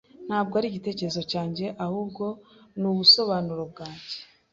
[0.27, 2.25] Ntabwo ari igitekerezo cyanjye, ahubwo
[2.79, 4.17] ni ubusobanuro bwanjye.